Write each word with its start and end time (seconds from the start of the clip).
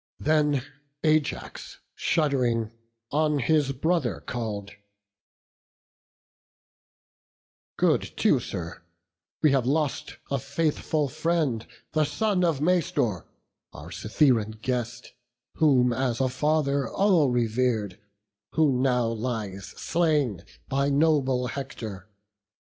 Then 0.19 0.63
Ajax, 1.03 1.77
shudd'ring, 1.93 2.71
on 3.11 3.37
his 3.37 3.71
brother 3.71 4.19
call'd: 4.19 4.71
"Good 7.77 8.11
Teucer, 8.17 8.81
we 9.43 9.51
have 9.51 9.67
lost 9.67 10.17
a 10.31 10.39
faithful 10.39 11.07
friend, 11.07 11.67
The 11.91 12.05
son 12.05 12.43
of 12.43 12.59
Mastor, 12.61 13.27
our 13.73 13.91
Cytheran 13.91 14.59
guest, 14.63 15.13
Whom 15.57 15.93
as 15.93 16.19
a 16.19 16.29
father 16.29 16.89
all 16.89 17.29
rever'd; 17.29 17.99
who 18.53 18.81
now 18.81 19.05
Lies 19.05 19.65
slain 19.79 20.43
by 20.67 20.89
noble 20.89 21.45
Hector. 21.45 22.09